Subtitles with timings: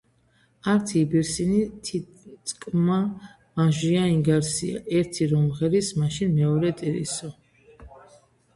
[0.71, 2.97] ართი იბირსინი თიწკჷმა
[3.55, 7.29] მაჟია ინგარსია."ერთი რომ მღერის მაშინ მეორე ტირისო."